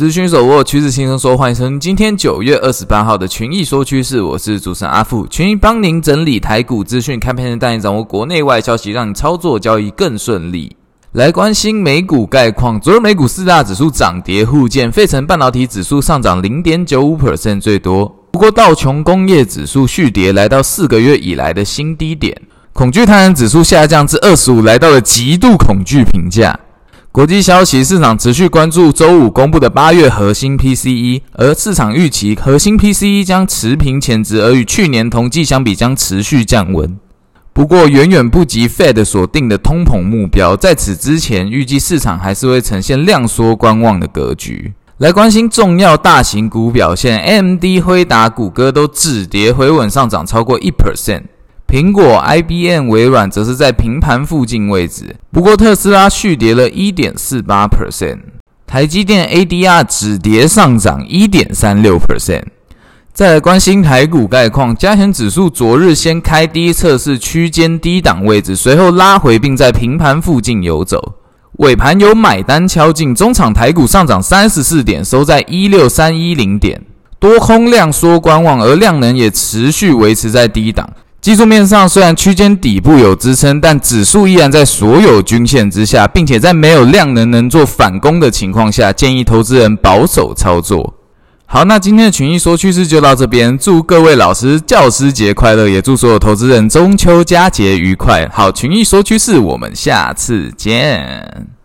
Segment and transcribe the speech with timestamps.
[0.00, 10.74] 资讯手握趋势轻松说，欢迎收听今天九月二十八号的群益说趋势，我是主持人阿富，群益帮您整理台股资讯，开盘前带你掌握国内外消息，让你操作交易更顺利。
[11.12, 22.34] 来关心美股概况，昨日美股四大指数涨跌互见，费城半导体指数上涨零点九五 percent 最多，不过道琼工业指数续跌，来到四个月以来的新低点，
[22.72, 26.58] 恐惧贪婪指数下降至二十五，来到了极度恐惧评价。
[27.12, 36.96] 国际消息，市场持续关注周五公布的八月核心 PCE，而市场预期核心 PCE 将持平前值，而与去年同季相比将持续降温。
[37.52, 40.56] 不过，远远不及 Fed 所定的通膨目标。
[40.56, 44.72] 在此之前，预计市场还是会呈现量缩观望的格局。
[44.98, 51.22] 来关心重要大型股表现，AMD、辉达、谷歌都止跌回稳，上涨超过一 percent。
[51.70, 58.18] 苹果、IBM、微软则是在平盘附近位置，不过特斯拉续跌了一点四八 percent，
[58.66, 62.42] 台积电 ADR 止跌上涨一点三六 percent。
[63.12, 71.14] 再来关心台股概况，加权指数昨日先开低测试区间低档位置，随后拉回并在平盘附近游走，
[71.58, 76.82] 尾盘有买单敲进，中场台股上涨三十四点，收在一六三一零点，
[77.20, 80.90] 多空量缩观望，而量能也持续维持在低档。
[81.20, 90.94] 技术面上，虽然区间底部有支撑，但指数依然在所有均线之下，并且在没有量能能做反攻的情况下，建议投资人保守操作。
[91.44, 98.26] 好，那今天的群益说趋势就到这边，祝各位老师教师节快乐，也祝所有投资人中秋佳节愉快。
[98.32, 101.59] 好，群益说趋势，我们下次见。